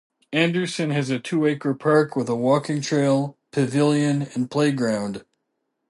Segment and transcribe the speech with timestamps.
[0.33, 5.23] Anderson has a two-acre park with a walking trail, pavilion, and play ground.